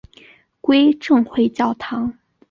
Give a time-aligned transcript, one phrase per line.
[0.61, 2.17] 归正会教堂。